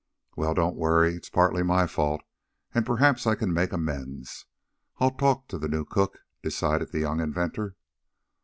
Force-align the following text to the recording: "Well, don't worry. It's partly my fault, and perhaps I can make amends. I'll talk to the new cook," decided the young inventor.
"Well, 0.35 0.55
don't 0.55 0.77
worry. 0.77 1.13
It's 1.15 1.29
partly 1.29 1.61
my 1.61 1.85
fault, 1.85 2.21
and 2.73 2.87
perhaps 2.87 3.27
I 3.27 3.35
can 3.35 3.53
make 3.53 3.71
amends. 3.71 4.47
I'll 4.97 5.11
talk 5.11 5.47
to 5.49 5.59
the 5.59 5.69
new 5.69 5.85
cook," 5.85 6.21
decided 6.41 6.91
the 6.91 6.97
young 7.01 7.19
inventor. 7.19 7.75